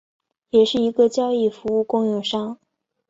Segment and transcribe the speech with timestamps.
[0.49, 2.57] 也是一个交易服务供应商。